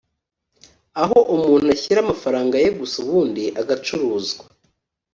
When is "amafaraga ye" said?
2.01-2.69